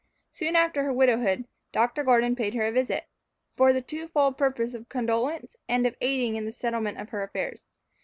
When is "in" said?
6.35-6.45